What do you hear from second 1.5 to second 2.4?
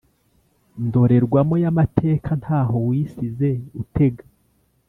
y amateka